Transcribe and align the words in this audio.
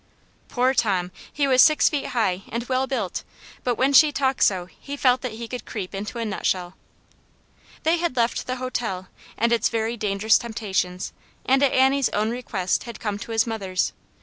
Poor 0.49 0.73
Tom! 0.73 1.11
he 1.31 1.47
was 1.47 1.61
six 1.61 1.87
feet 1.87 2.07
high 2.07 2.41
and 2.49 2.63
well 2.67 2.87
built, 2.87 3.23
but 3.63 3.75
when 3.75 3.93
she 3.93 4.11
talked 4.11 4.41
so 4.41 4.65
he 4.65 4.97
felt 4.97 5.21
that 5.21 5.33
he 5.33 5.47
could 5.47 5.63
creep 5.63 5.93
into 5.93 6.17
a 6.17 6.25
nut 6.25 6.43
shell. 6.43 6.73
They 7.83 7.97
had 7.97 8.15
left 8.15 8.47
the 8.47 8.55
hotel 8.55 9.09
and 9.37 9.51
its 9.53 9.69
very 9.69 9.95
dangerous 9.97 10.39
temptations, 10.39 11.13
and 11.45 11.61
at 11.61 11.71
Annie's 11.71 12.09
own 12.09 12.31
request 12.31 12.85
had 12.85 12.99
come 12.99 13.19
to 13.19 13.31
his 13.31 13.45
mother's. 13.45 13.93